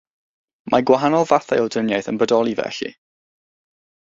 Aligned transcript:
Mae 0.75 0.85
gwahanol 0.91 1.27
fathau 1.33 1.67
o 1.67 1.69
driniaeth 1.75 2.09
yn 2.13 2.19
bodoli, 2.23 2.57
felly. 2.63 2.93